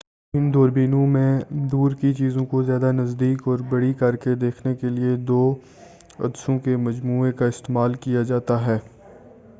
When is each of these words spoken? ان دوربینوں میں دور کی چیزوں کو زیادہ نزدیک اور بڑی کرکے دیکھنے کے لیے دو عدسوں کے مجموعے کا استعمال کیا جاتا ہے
ان 0.33 0.53
دوربینوں 0.53 1.05
میں 1.07 1.39
دور 1.71 1.91
کی 1.91 2.13
چیزوں 2.13 2.45
کو 2.45 2.61
زیادہ 2.63 2.91
نزدیک 2.91 3.47
اور 3.47 3.59
بڑی 3.69 3.93
کرکے 3.93 4.33
دیکھنے 4.37 4.75
کے 4.75 4.89
لیے 4.89 5.15
دو 5.27 5.41
عدسوں 6.19 6.57
کے 6.59 6.75
مجموعے 6.79 7.31
کا 7.31 7.45
استعمال 7.47 7.93
کیا 8.01 8.21
جاتا 8.23 8.65
ہے 8.65 8.77